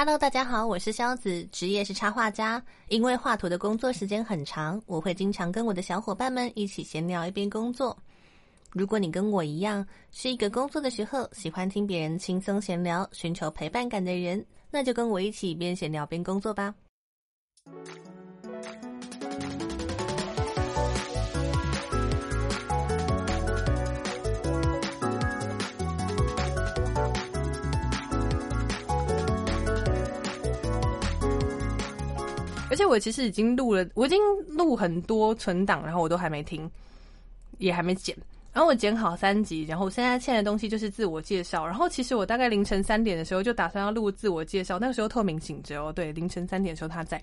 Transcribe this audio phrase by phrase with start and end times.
[0.00, 2.62] Hello，大家好，我是肖子，职业是插画家。
[2.86, 7.98] 因为画图的工作时间很长，我会经常跟我的小伙伴们一起闲聊一边工作。
[8.70, 16.72] 如果你跟我一样是一个工作的时候喜欢听别人轻松闲聊、寻求陪伴感的人，那就跟我一起边闲聊边工作吧。
[32.78, 36.70] 且我其实已经录了，我已经录很多存档，然后我都还没听，
[37.58, 38.16] 也还没剪。
[38.52, 41.66] 然后我剪好三集，然后现在欠的东西就是自我介绍。
[41.66, 47.22] 然后其实我大概凌晨三点的时候就打算要录自我介绍，那个时候透明醒着哦，对，凌晨三点的时候他在，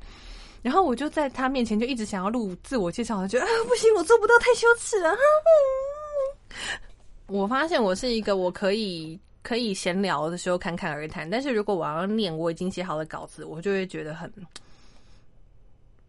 [0.62, 5.16] 然后我就在他面前就一直想要录自我介绍，我觉得啊不行，我做不到，太羞耻了。
[7.28, 14.31] 我发现我是一个我可以可以闲聊的时候侃侃而谈，但是如果我要念我已经写好的稿子，我就会觉得很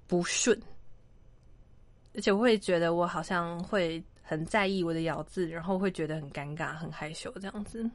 [0.06, 0.60] 不顺，
[2.14, 4.02] 而且我会觉得我好像会。
[4.28, 7.88] 很在意我的咬字，然后会觉得很尴尬、很害羞这样子。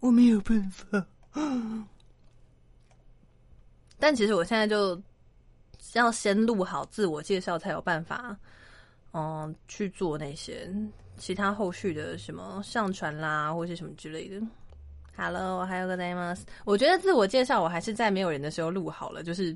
[0.00, 1.06] 我没有办法，
[3.98, 4.98] 但其实我现在就
[5.92, 8.34] 要先录好自我介绍，才有办法，
[9.12, 10.66] 嗯，去做那些
[11.18, 14.40] 其他后续的什么上传啦，或是什么之类的。
[15.14, 16.34] Hello，还有个 name，
[16.64, 19.54] 我觉得自我介绍我还是在没有人的时候录好了，就是。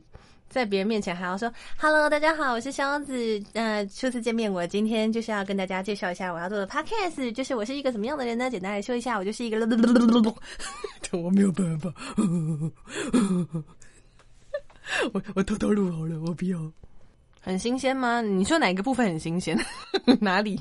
[0.51, 8.51] 在别人面前还要说 “Hello，大家好，我是肖子。”呃，初次见面，我今天就是要跟大家介绍一下我要做的 Podcast，就是我是一个什么样的人呢？
[8.51, 9.59] 简单来说一下，我就是一个
[11.13, 11.95] 我没有办法，
[15.13, 16.59] 我我偷偷录好了，我不要。
[17.43, 18.21] 很新鲜吗？
[18.21, 19.59] 你说哪个部分很新鲜？
[20.21, 20.61] 哪里？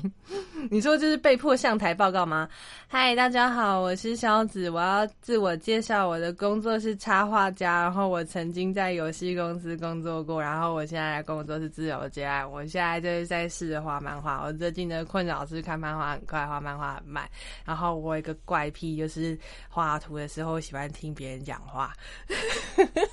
[0.70, 2.48] 你说就是被迫上台报告吗？
[2.88, 14.42] 嗨，大家好，我是肖子，我要自我介绍，我的工作是插画家，然后我曾经在游戏公司工作过，然后我现在的工作是自由接案，我现在就是在试着画漫画。
[14.42, 17.28] 我最近的困扰是看漫画很快，画漫画很慢，
[17.62, 21.92] 然后我一个怪癖就是画图的时候喜欢听别人讲话，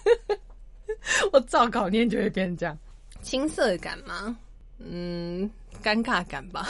[1.34, 2.78] 我照稿念就会变这样。
[3.28, 4.38] 青涩感吗？
[4.80, 5.52] 嗯，
[5.84, 6.70] 尴尬感吧。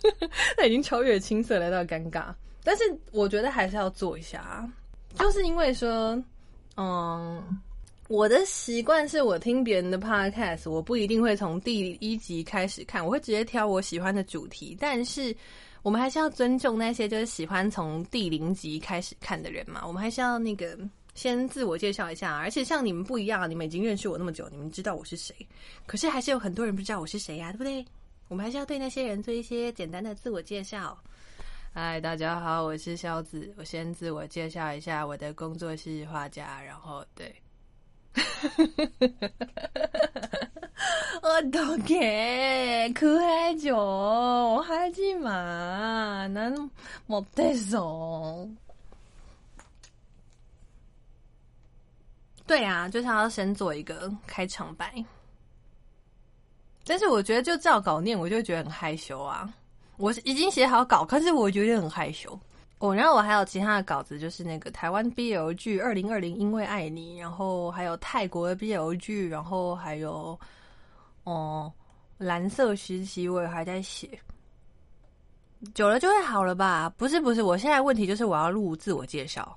[0.56, 2.32] 那已经超越青涩来到尴尬，
[2.64, 4.66] 但是我觉得还是要做一下，
[5.18, 6.18] 就是因为说，
[6.78, 7.60] 嗯，
[8.08, 14.74] 我的习惯是我听别人的 podcast，我不一定会从第一集开始看，我会直接挑我喜欢的主题。
[14.80, 15.36] 但是
[15.82, 20.78] 我们还是要尊重那些就是喜欢从第零集开始看的人嘛，我们还是要那个。
[21.14, 25.34] 先自我介绍一下，而且像你们不一样，你们已经认识我那么久，你们知道我是谁。
[25.86, 27.84] 可是还是有很多人不知道我是谁呀，对不对？
[28.28, 30.96] 我们还是要对那些人做一些简单的自我介绍。
[31.72, 33.52] 嗨，大家好，我是肖子。
[33.56, 36.62] 我先自我介绍一下，我的工作是画家。
[36.62, 37.34] 然后，对，
[41.22, 46.26] 我都给可爱久，我还记嘛？
[46.28, 46.70] 能
[47.06, 48.56] 莫得送。
[52.50, 54.92] 对啊，就是要先做一个开场白，
[56.84, 59.48] 但是我觉得就照稿念，我就觉得很害羞啊。
[59.98, 62.36] 我已经写好稿，可是我觉得很害羞。
[62.80, 70.36] 哦，然后我还有其他的稿子，就是那个台湾 BL 剧《二零二零因为爱你》，然后还有泰国的 BL 剧，然后还有
[71.22, 71.72] 哦
[72.18, 74.18] 蓝色时期，我也还在写。
[75.72, 76.92] 久了就会好了吧？
[76.96, 79.56] 不是不是，我现在问题就是我要录自我介绍。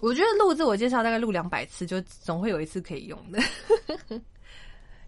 [0.00, 3.40] 我觉得录自我介绍大概录两百次，就总会有一次可以用的。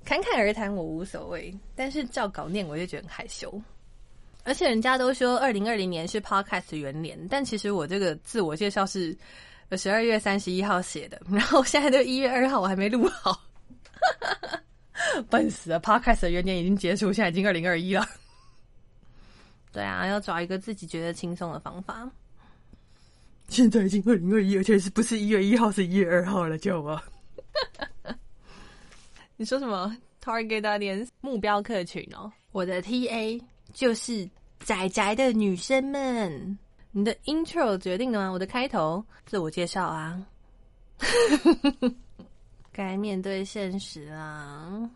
[0.04, 3.60] 侃侃而谈我无所谓，但是照稿念我就觉得很害羞。
[4.42, 9.16] 而且人家都说二零二零年是 Podcast 元年，但其实我这个自我介绍是
[9.72, 13.38] 十二月三十一号写的，然后现在都一月二号，我还没录好，
[15.28, 18.04] 笨死了！Podcast 元年已经结束，现在已经二零二一了。
[19.70, 22.10] 对啊，要找一个自己觉得轻松的方法。
[23.50, 26.98] 现在已经二零二一，而且是不是一月一号，是一月二号了，叫我。
[29.36, 33.42] 你说什么？Target audience 目标客群哦，我的 TA
[33.74, 34.30] 就是
[34.60, 36.56] 宅宅的女生们。
[36.92, 38.30] 你的 intro 决定了吗？
[38.30, 40.24] 我的开头自我介绍啊。
[42.72, 44.88] 该面对现实啊。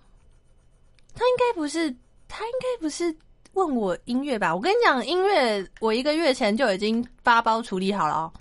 [1.13, 1.91] 他应该不是，
[2.29, 3.15] 他应该不是
[3.55, 4.55] 问我音乐吧？
[4.55, 8.33] 我跟你讲，音乐我一个月前就已经发包处理好了。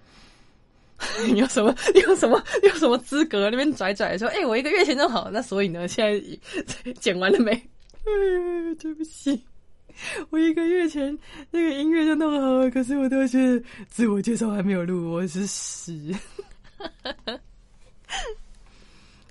[1.27, 1.75] 你有什么？
[1.93, 2.41] 你有什么？
[2.61, 4.27] 你有什么资格那边拽拽说？
[4.29, 5.87] 哎，我一个月前就好，那所以呢？
[5.87, 7.51] 现在剪完了没？
[8.05, 9.41] 嗯，对不起，
[10.29, 11.17] 我一个月前
[11.51, 16.15] 那个音乐就弄好了，可是我都是自我介绍还没有录，我是屎。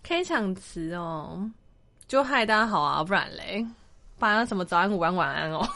[0.03, 1.50] 开场词哦，
[2.08, 3.65] 就嗨大家好啊，不然嘞，
[4.19, 5.67] 不然什么早安、午安、晚安哦。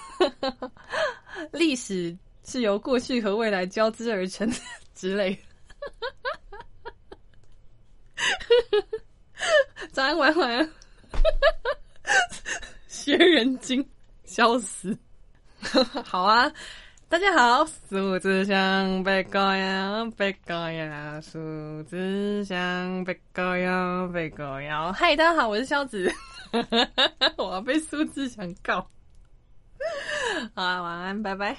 [1.52, 4.50] 历史是由过去和未来交织而成
[4.94, 5.38] 之类。
[9.92, 10.70] 早安，晚安，晚安。
[12.88, 13.86] 学人精，
[14.24, 14.96] 笑死。
[16.04, 16.50] 好啊。
[17.08, 24.92] 大家好，数字香被高呀，被高呀，数字香被高呀，被高呀。
[24.92, 26.12] 嗨，大家好，我是肖子，
[27.38, 28.80] 我要被数字香告。
[30.52, 31.56] 好啊，晚安，拜拜。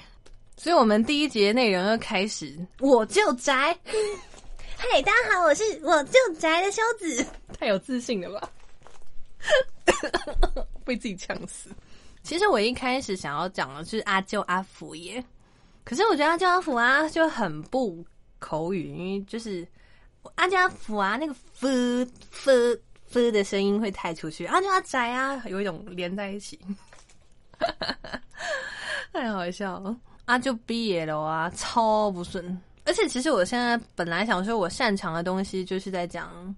[0.58, 3.74] 所以，我们第一节内容要开始，我就宅。
[4.80, 7.26] 嗨，大家好，我是我就宅的修子，
[7.58, 8.48] 太有自信了吧？
[10.86, 11.68] 被自己呛死。
[12.22, 15.22] 其实我一开始想要讲的是阿舅阿福耶。
[15.82, 18.06] 可是我觉得阿舅阿福啊就很不
[18.38, 19.66] 口语，因为就是
[20.36, 22.78] 阿舅阿福啊那个 f f
[23.10, 26.56] f 的声音会太出去，阿舅阿宅啊有一种连在一起，
[29.12, 29.96] 太好笑了。
[30.26, 32.62] 阿舅毕业了啊，超不顺。
[32.88, 36.54] 而且其实我现在本来想说我擅长的东西就是在讲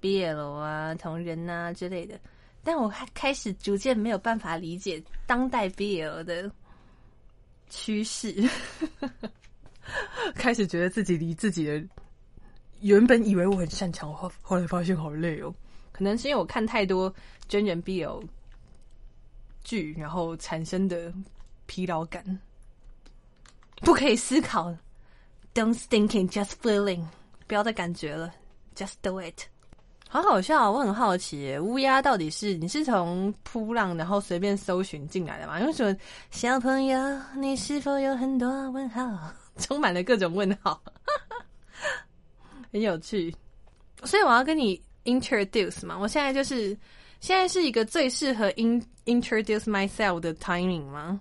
[0.00, 2.18] 毕业了啊、同人啊之类的，
[2.62, 6.50] 但我开始逐渐没有办法理解当代毕业了的。
[7.68, 8.34] 趋势，
[10.34, 11.82] 开始觉得自己离自己的
[12.80, 15.54] 原本以为我很擅长，后后来发现好累哦。
[15.92, 17.12] 可能是因为我看太多
[17.46, 18.22] 真人 BL
[19.64, 21.12] 剧，然后产生的
[21.66, 22.24] 疲劳感。
[23.80, 24.74] 不可以思考
[25.54, 27.04] ，Don't thinking, just feeling，
[27.46, 28.34] 不要再感觉了
[28.74, 29.42] ，just do it。
[30.08, 35.58] 好好笑，我很好奇，乌鸦到底是你是从扑浪然后随便搜寻进来的吗？
[35.58, 35.96] 因为什么
[36.30, 36.98] 小朋友，
[37.36, 39.02] 你是否有很多问号，
[39.58, 40.80] 充满了各种问号，
[42.70, 43.34] 很有趣。
[44.04, 46.76] 所以我要跟你 introduce 嘛，我现在就是
[47.20, 51.20] 现在是一个最适合 in introduce myself 的 timing 吗？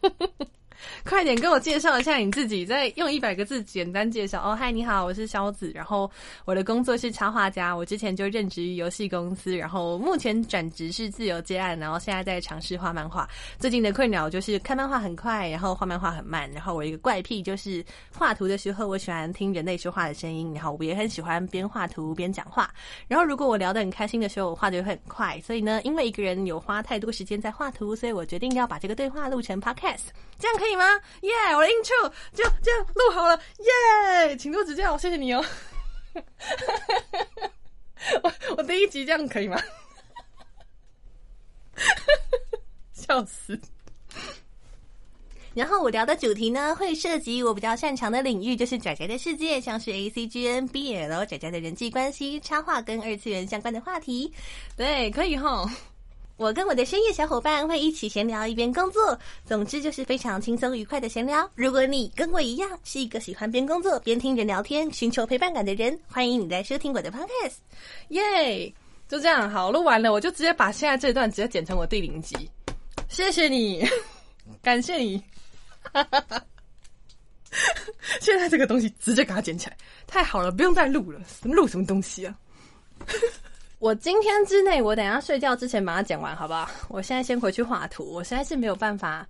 [1.08, 4.42] 快点跟我介绍一下你自己，再用一百个字简单介绍。
[4.42, 6.10] 哦，嗨，你好，我是肖子，然后
[6.44, 13.28] 我的工作是插画家，我之前就任职于游戏公司，然后目前转职是自由接案，然后现在在尝试画漫画。
[13.56, 16.50] 最近的困扰就是看漫画很快，然后画漫画很慢。
[16.50, 22.68] 然后我一个怪癖就是画图的时候，我喜欢听人类说话的声音，然后我也很喜欢边画图边讲话。
[23.06, 25.40] 然后如果我聊得很开心的时候，我画的会很快。
[25.40, 30.84] 所以呢，因为一个人有花太多时间在画图，所以我决定要把这个对话录成 podcast，这样可以吗？
[31.22, 31.32] 耶！
[31.54, 33.40] 我的 intro 就这样录好了，
[34.26, 34.36] 耶！
[34.36, 35.44] 请多指教，谢谢你哦。
[38.22, 39.60] 我我第一集这样可以吗？
[42.92, 43.60] 笑死！
[45.54, 54.32] 然后我聊的主题呢，会涉及我比较擅长的领域，就是仔仔的世界，像是 A C G N B L 仔仔的人际关系、插画跟二次元相关的话题。
[54.76, 55.66] 对，可以哈。
[56.36, 61.50] 我跟我的深夜小伙伴会一起闲聊，一边工作，总之就是非常轻松愉快的闲聊。
[61.54, 67.54] 如果你跟我一样是一个喜欢边工作边听人聊天、寻求陪伴感的人，欢迎你来收听我的 podcast。
[68.08, 68.70] 耶，
[69.08, 72.36] 就这样，好，录完了，我就直接把现在这段直接剪成我第零集。
[73.08, 73.88] 谢谢你，
[74.62, 75.22] 感谢你。
[78.20, 82.36] 现在这个东西直接给它剪起来，太好了，不用再录了，录什么东西啊？
[83.78, 86.68] 我今天之内，我等下睡觉之前把它剪完，好不好？
[86.88, 89.26] 我现在先回去画图，我现在是没有办法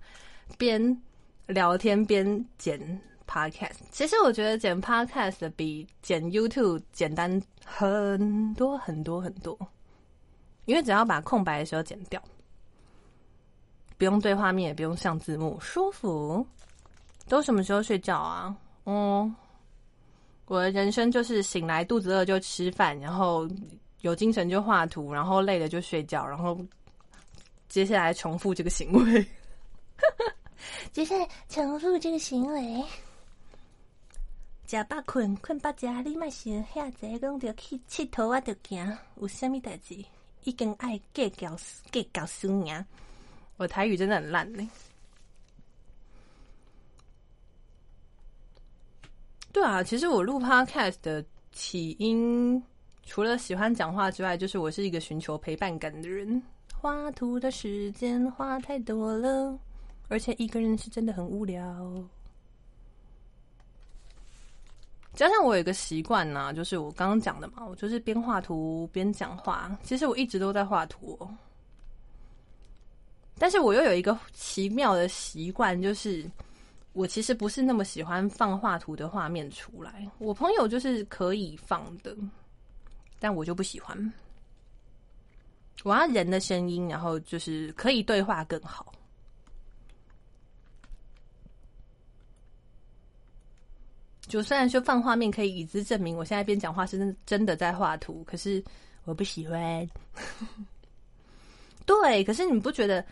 [0.57, 1.01] 边
[1.47, 2.79] 聊天边剪
[3.27, 3.75] podcast。
[3.91, 9.57] 其实我觉得剪 podcast 比剪 YouTube 简单很多很多很多，
[10.63, 12.21] 因为只要把空白的时候剪掉，
[13.97, 16.45] 不用对画面，也不用上字幕，舒服。
[17.27, 18.55] 都什么时候睡觉啊？
[18.85, 19.35] 嗯，
[20.45, 23.45] 我的人生就是醒来肚子饿就吃饭，然后。
[24.01, 26.57] 有精神就画图，然后累了就睡觉，然后
[27.67, 29.25] 接下来重复这个行为。
[30.93, 32.83] 接下来重复这个行为。
[34.67, 40.03] 食饱困，困饱食，你莫想遐济，讲着去佚佗啊，着行，有虾米代志？
[40.43, 41.57] 已经爱计较
[41.91, 42.85] 计较输赢。
[43.57, 44.69] 我台语真的很烂呢。
[49.51, 52.61] 对啊，其实我录 Podcast 的起因。
[53.07, 56.43] 除了喜欢讲话之外，就是我是一个寻求陪伴感的人。
[56.75, 59.57] 画图的时间花太多了，
[60.09, 61.63] 而且一个人是真的很无聊。
[65.13, 69.75] 加上我有一个习惯呢，就是我刚刚讲的嘛，我就是边画图边讲话。
[69.81, 71.17] 其实我一直都在画图，
[73.39, 76.29] 但是我又有一个奇妙的习惯，就是
[76.91, 80.05] 我其实不是那么喜欢放画图的画面出来。
[80.19, 82.15] 我朋友就是可以放的。
[83.19, 84.13] 但我就不喜欢，
[85.83, 88.93] 我要人的声音，然后就是可以对话更好。
[94.27, 98.63] 就虽然说放画面可以以资证明，我现在边讲话是真真的在画图，可是
[99.05, 99.89] 我不喜欢。
[101.85, 103.05] 对，可是你不觉得？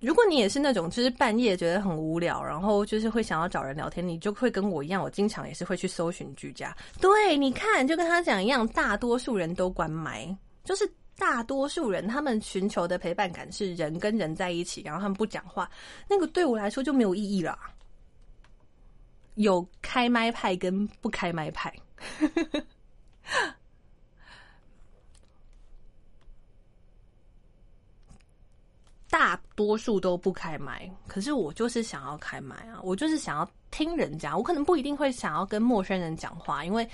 [0.00, 6.76] 如果你也是那种，就是半夜觉得很无聊，然后就是会想要找人聊天，你就会跟我一样，我经常也是会去搜寻居家。
[7.00, 10.86] 对，你看，就跟他讲一样，大多数人都关麦，就是
[11.18, 15.68] 大多数人他们寻求的陪伴感是人跟人在一起，然后他们不讲话，
[16.08, 17.58] 那个对我来说就没有意义了。
[19.36, 21.74] 有开麦派跟不开麦派。
[29.16, 32.78] 大多数都不开麦，可是我就是想要开麦啊！
[32.82, 36.86] 我就是想要听人家，我可能不一定会想要跟陌生人讲话，因为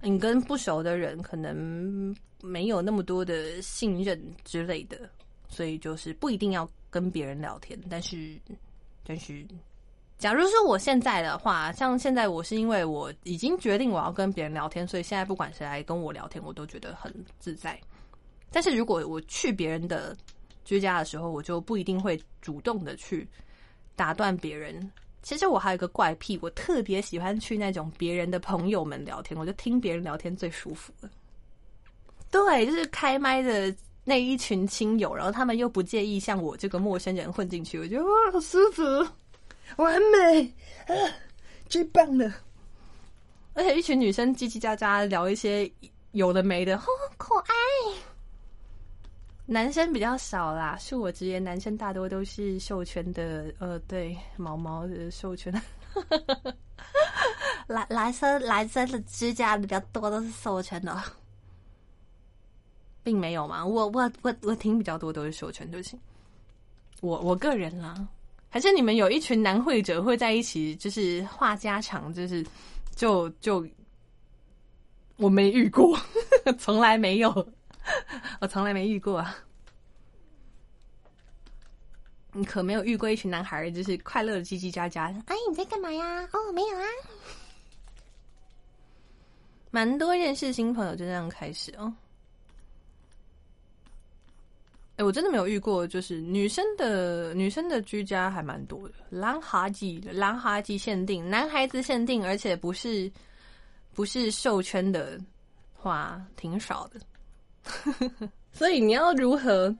[0.00, 5.10] 你跟不熟的人可能没有那么多的信任之类的，
[5.48, 7.76] 所以就是不一定要跟别人聊天。
[7.90, 8.38] 但是，
[9.04, 9.44] 但是，
[10.16, 17.76] 假如说我现在的话，像现在我是因为我已经决定我要跟别人聊天，所以现在不管谁来跟我聊天，我都觉得很自在。
[18.52, 20.16] 但是如果我去别人的，
[20.68, 23.26] 居家的时候，我就不一定会主动的去
[23.96, 24.92] 打断别人。
[25.22, 31.08] 其实我还有一个怪癖，我特别喜欢去那种别人的朋友们聊天，我就听别人聊天最舒服了。
[32.30, 38.82] 对，就是开麦的那一群亲友，然后他们又不介意像我这个陌生人混进去，我觉得哇，好舒服，
[39.76, 40.42] 完美
[40.86, 40.92] 啊，
[41.66, 42.30] 最棒了！
[43.54, 45.70] 而且一群女生叽叽喳喳聊一些
[46.12, 47.54] 有的没的，好可爱。
[49.50, 55.50] 男生比较少啦，恕我直言，男生大多都是授权的，呃，对，毛毛的授权。
[57.66, 61.02] 男男生男生的指甲比较多，都是授权的，
[63.02, 63.64] 并没有嘛。
[63.64, 65.98] 我我我我听比较多都是授权，对不起。
[67.00, 68.06] 我我个人啦，
[68.50, 72.44] 还是你们有一群男会者会在一起，就是话家常，就是
[72.94, 73.66] 就就
[75.16, 75.98] 我没遇过，
[76.60, 77.48] 从来没有。
[78.40, 79.36] 我从来没遇过啊！
[82.32, 85.14] 你可没有遇过一群男孩，就是快乐的叽叽喳喳。
[85.26, 86.28] 哎，你在干嘛呀？
[86.32, 86.84] 哦，没有啊。
[89.70, 91.92] 蛮多认识新朋友就这样开始哦。
[94.96, 98.94] 哎，我真的没有遇过，就是女生的女生的居家还蛮多的。
[99.10, 103.10] 蓝哈季，蓝哈季限定，男孩子限定，而且不是
[103.94, 105.20] 不是授圈的
[105.72, 107.00] 话，挺少的。
[108.52, 109.74] 所以你要如何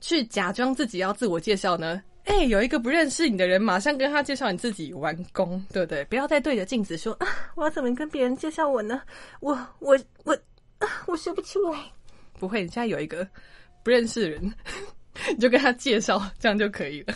[0.00, 2.02] 去假装自己要自我介绍呢？
[2.24, 6.04] 哎，有一个不认识你的人，马上跟他介绍你自己，完工，对不对？
[6.04, 9.02] 不要再对着镜子说啊，我要怎么跟别人介绍我呢？
[9.40, 10.32] 我我我
[10.78, 11.78] 啊，我说不出来。
[12.38, 13.26] 不会，你现在有一个
[13.82, 14.54] 不认识的人，
[15.34, 17.14] 你就跟他介绍，这样就可以了。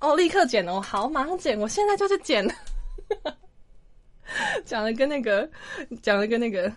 [0.00, 2.46] 哦，立刻剪哦，好，马上剪，我现在就是剪。
[4.66, 5.48] 讲的跟那个，
[6.02, 6.70] 讲的跟那个。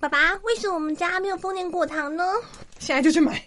[0.00, 2.24] 爸爸，为什么我们家没有丰年果糖呢？
[2.78, 3.42] 现在就去买。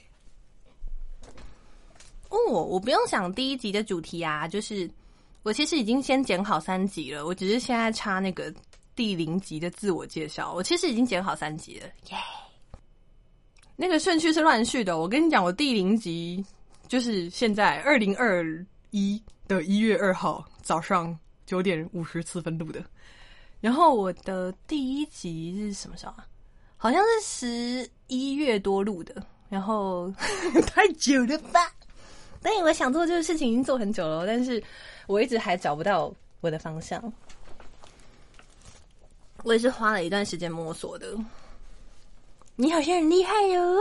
[2.27, 4.89] 哦，我不用想第一集的主题啊，就是
[5.43, 8.53] 我其实已经先剪好三集了，我只是现在插那个
[8.95, 10.53] 第零集的自我介绍。
[10.53, 12.17] 我其实已经剪好三集了，耶！
[13.77, 14.97] 那个顺序是乱序的。
[14.97, 16.45] 我跟你讲，我第零集
[16.89, 18.45] 就是现在二零二
[18.89, 22.83] 一的一月二号早上九点五十四分录的，
[23.61, 26.27] 然后我的第一集是什么时候啊？
[26.81, 30.11] 好像是十一月多录的，然后
[30.65, 31.71] 太久了吧？
[32.41, 34.61] 但我想做这个事情已经做很久了，但是
[35.05, 36.99] 我一直还找不到我的方向。
[39.43, 41.15] 我也是花了一段时间摸索的。
[42.55, 43.77] 你好像很厉害哟！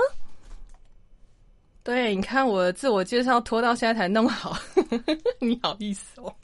[1.83, 4.55] 对，你看我自我介绍拖到现在才弄好，
[5.41, 6.35] 你好意思哦？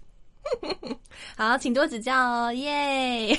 [1.36, 3.38] 好，请多指教哦，耶！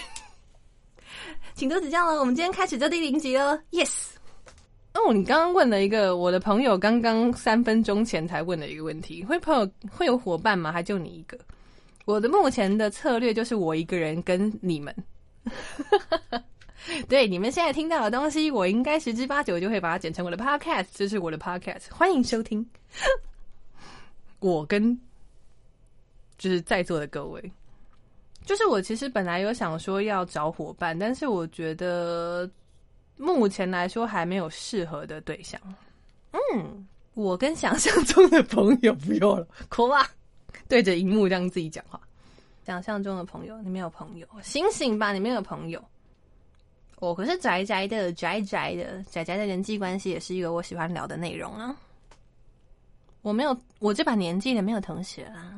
[1.57, 3.59] 请多指教了，我们今天开始这第零集了。
[3.71, 4.11] Yes。
[4.93, 10.71] 哦，你刚刚问了一个我的朋友，刚刚三分钟前才问的一个问题：会朋友会有伙伴吗？
[10.71, 11.35] 还就你一个？
[12.05, 14.95] 我的目前的策略就是我一个人跟你们。
[17.09, 22.63] 对，你们现在听到的东西，我应该十之八九就会把它剪成我的 Podcast，这是我的 Podcast，欢迎收听。
[24.41, 24.95] 我跟
[26.37, 27.51] 就是在座的各位。
[28.47, 32.49] 就是我其实本来有想说要找伙伴，但是我觉得
[33.17, 35.59] 目前来说还没有适合的对象。
[36.31, 40.09] 嗯，我跟想象中的朋友不用了，哭吧！
[40.69, 41.99] 对着荧幕这样自己讲话。
[42.65, 45.11] 想象中的朋友，你没有朋友，醒醒吧！
[45.11, 45.83] 你没有朋友。
[46.99, 51.75] 我，可是宅宅的宅宅的宅宅的人际关系也是一个我喜欢聊的内容啊。
[53.21, 55.53] 我没有，我这把年纪的没有同学啊。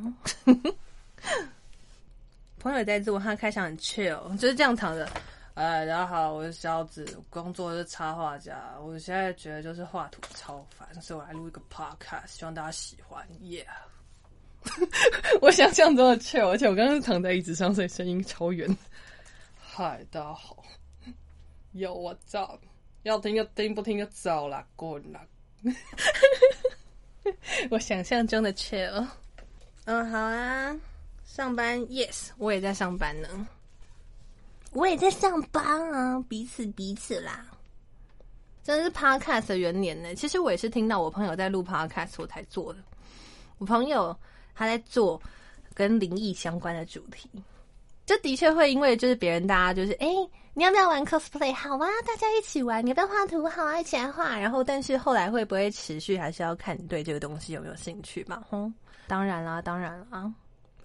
[2.60, 5.10] 朋友也在做，他开场很 chill，就是这样躺着。
[5.54, 8.76] 哎，大家好，我是小子，工作是插画家。
[8.82, 13.26] 我现在觉得就是画图超烦，所以我来录一个 podcast， 希望大家喜欢。
[13.42, 13.64] Yeah，
[15.42, 18.78] 我想象中的 chill，而且我刚刚躺在椅子上，所以声音超远。
[19.58, 20.62] 嗨，大家好，
[21.72, 22.60] 有我照，
[23.04, 25.22] 要听就听，不听就走了，滚了。
[27.72, 29.08] 我想象中的 chill。
[29.86, 30.76] 嗯，好啊。
[31.30, 33.30] 上班，yes，我也在上班呢。
[34.72, 37.46] 我也在上班啊，彼此彼此啦。
[38.64, 40.16] 真是 podcast 的元年呢。
[40.16, 42.80] 其实我也是听到我朋友在录 podcast 我才做的。
[43.60, 44.14] 我朋友
[44.56, 45.22] 他在做
[45.76, 47.30] 跟灵异相关的主题，
[48.08, 50.08] 这的确会因为就是别人大家就是哎，
[50.56, 51.54] 你要不要玩 cosplay？
[51.54, 52.84] 好啊，大家一起玩。
[52.84, 53.48] 你要不要画图？
[53.48, 54.36] 好啊，一起来画。
[54.40, 58.44] 然后，但是后来会不会持续，还是要看你对这个东西有没有兴趣嘛。
[58.50, 58.74] 哼，
[59.06, 60.34] 当然啦，当然啦。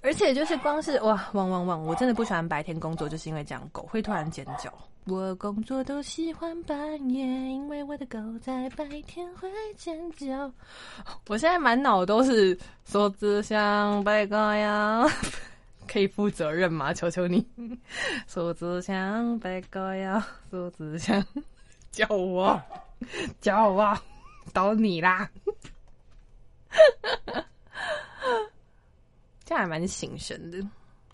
[0.05, 1.83] 而且就是光是哇汪汪汪！
[1.83, 4.71] 我真的不喜欢白天工作，就是因为这样狗会突然尖叫。
[5.07, 10.53] 我工作都喜欢半夜，因为我的狗在白天会尖叫。
[11.29, 15.09] 我现在满脑都是说只想白狗咬，
[15.89, 16.93] 可以负责任吗？
[16.93, 17.47] 求求你！
[18.29, 21.25] 说只想白狗咬，说只想
[21.91, 22.61] 叫我
[23.41, 23.99] 叫我，
[24.53, 25.31] 到你啦！
[29.45, 30.59] 这还蛮醒神的。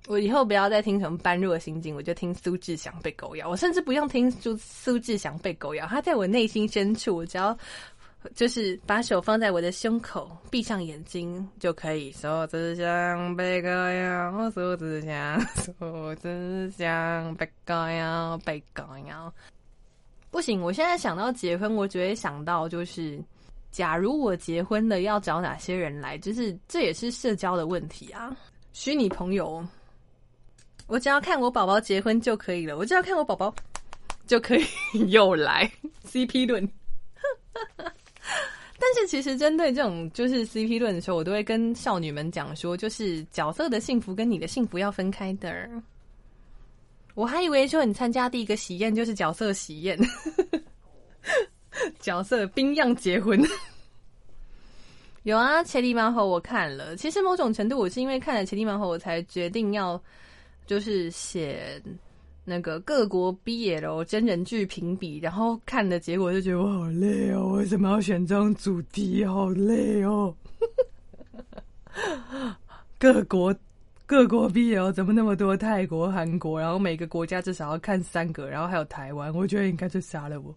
[0.08, 3.48] 我以后不要再听什么般若心经，我就听苏志祥被狗咬。
[3.48, 7.56] 我甚至不用听苏苏志祥被狗咬，他在我内心深处，我只要
[8.34, 12.10] 就是把手放在我的胸口，闭上眼睛就可以。
[12.12, 19.32] 苏志祥被狗咬，苏志祥，苏志祥被狗咬，被狗咬。
[20.30, 23.22] 不行，我现在想到结婚，我只会想到就是。
[23.70, 26.18] 假如我结婚了，要找哪些人来？
[26.18, 28.36] 就是这也是社交的问题啊。
[28.72, 29.64] 虚拟朋友，
[30.86, 32.76] 我只要看我宝宝结婚就可以了。
[32.76, 33.54] 我只要看我宝宝
[34.26, 34.64] 就可以
[35.08, 35.70] 又来
[36.06, 36.68] CP 论。
[37.76, 45.68] 但是其实针对这种就是 CP 论的时候，我都会跟少女们讲说，就是角色的幸福跟你的幸福要分开的。
[47.14, 49.98] 我还以为说你参加第一个喜宴就是角色喜宴。
[51.98, 53.40] 角色冰样结婚，
[55.24, 56.96] 有啊，《千里马后》我看了。
[56.96, 60.02] 其实某种程度，我是因为看了《千里马后》，我才决定要
[60.66, 61.82] 就是写
[62.44, 65.18] 那个各国 BL 真人剧评比。
[65.18, 69.24] 然后看的结果就觉得我好累哦，为什么要选这种主题？
[69.24, 70.34] 好累哦！
[72.98, 73.54] 各国
[74.06, 75.56] 各国 BL 怎么那么多？
[75.56, 80.54] 泰国、韩国，然后每个国家至少要看三个，然后还有台湾，我觉得应该就杀了我。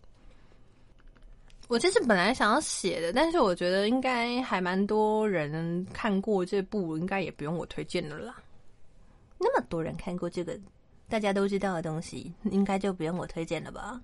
[1.74, 8.36] 我其实本来想要写的，但是我觉得应该还蛮多人看过这部，应该也不用我推荐的啦。
[9.40, 10.56] 那么多人看过这个
[11.10, 14.00] 大家都知道的东西，应该就不用我推荐了吧？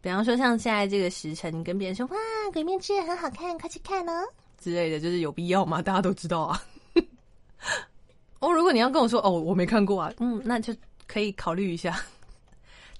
[0.00, 2.16] 比方说像现在这个时辰，你跟别人说哇，
[2.52, 4.26] 《鬼灭之刃》很好看，快去看哦
[4.58, 5.80] 之类的，就是有必要吗？
[5.80, 6.60] 大家都知道啊。
[8.40, 10.74] 哦，如果你要跟我说哦，我没看过啊，嗯，那就
[11.06, 11.96] 可以考虑一下。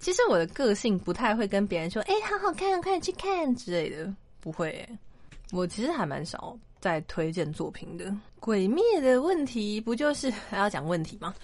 [0.00, 4.88] 其实我的个性不太会跟别人说“哎，好好看，快点去看”之类的，不会。
[5.52, 8.06] 我其实还蛮少在推荐作品的。
[8.40, 11.34] 《鬼灭》的问题不就是还要讲问题吗？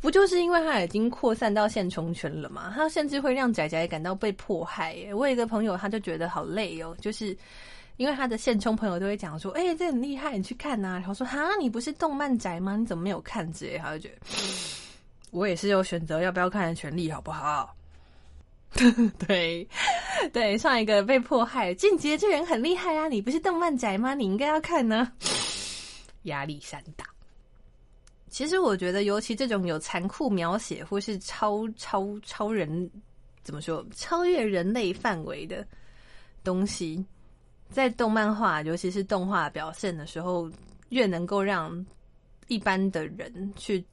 [0.00, 2.70] 不就是因为它已经扩散到现充圈了吗？
[2.74, 4.94] 它甚至会让仔仔感到被迫害。
[5.14, 7.34] 我有一个朋友，他就觉得好累哦，就是
[7.96, 12.76] 因为他的现充朋友都会讲说：“哎，这很厉害，你去看呐。”然后说：“哈，你不是动漫宅吗？
[12.76, 14.16] 你怎么没有看？”之类，他就觉得
[15.30, 17.74] 我也是有选择要不要看的权利，好不好？
[19.26, 19.68] 对，
[20.32, 23.06] 对，上一个被迫害，俊杰这人很厉害啊！
[23.08, 24.14] 你不是动漫宅吗？
[24.14, 25.12] 你应该要看呢。
[26.22, 27.04] 压力山大。
[28.28, 32.90] 其实我觉得，尤其这种有残酷描写或是超超超人
[33.42, 35.66] 怎么说，超越人类范围的
[36.42, 37.04] 东西，
[37.68, 40.50] 在动漫画，尤其是动画表现的时候，
[40.88, 41.84] 越能够让
[42.48, 43.84] 一般的人去。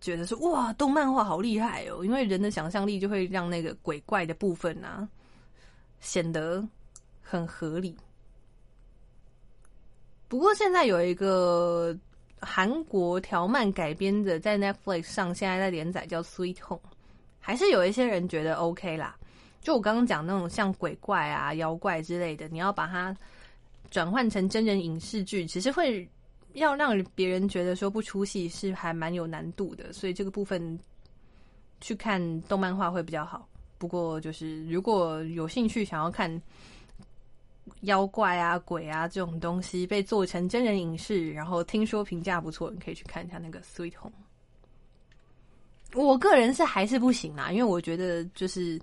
[0.00, 2.02] 觉得说哇，动漫画好厉害哦！
[2.02, 5.06] 因为人的想象力就会让那个鬼怪的部分啊
[6.00, 6.66] 显得
[7.20, 7.94] 很合理。
[10.26, 11.94] 不过现在有一个
[12.40, 16.80] 韩国条漫改编的，在 Netflix 上现在在连载，叫《Sweet Home》，
[17.38, 19.14] 还是有一些人觉得 OK 啦。
[19.60, 23.14] 就我刚刚讲那种像鬼怪啊、妖怪之类的，你要把它
[23.90, 26.08] 转换成真人影视剧，其实会。
[26.54, 30.78] 要让别人觉得说不出戏是还蛮有难度的，所以这个部分
[31.80, 33.48] 去看动漫画会比较好。
[33.78, 36.30] 不过就是如果有兴趣想要看
[37.82, 44.12] 妖怪啊、鬼啊这种东西被做成真人影视，然后听说评价不错，你可以去看一下那个《Sweet Home》。
[46.00, 48.80] 我个人是还是不行啦，因为我觉得就是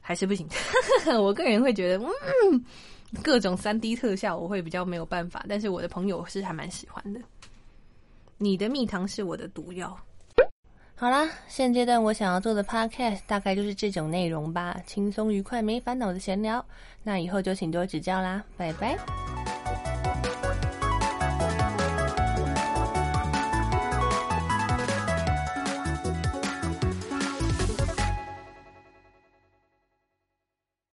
[0.00, 0.46] 还是不行。
[1.18, 2.64] 我个人会觉得，嗯，
[3.22, 7.20] 各种三 D 特效我会比较没有办法，但是我的朋友是还蛮喜欢的。
[8.38, 9.96] 你的蜜糖是我的毒药。
[10.96, 16.64] 好啦，现阶段我想要做的 podcast 大概就是这种内容吧，轻松愉快、没烦恼的闲聊。
[17.02, 18.96] 那以后就请多指教啦，拜拜。